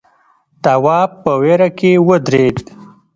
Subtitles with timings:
[0.63, 2.57] تواب په وېره کې ودرېد.